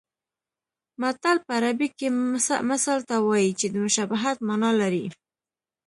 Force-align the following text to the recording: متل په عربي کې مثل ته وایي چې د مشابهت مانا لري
متل 1.01 1.37
په 1.45 1.51
عربي 1.57 1.87
کې 1.97 2.07
مثل 2.71 2.97
ته 3.09 3.15
وایي 3.27 3.51
چې 3.59 3.65
د 3.69 3.73
مشابهت 3.85 4.37
مانا 4.47 4.71
لري 4.81 5.05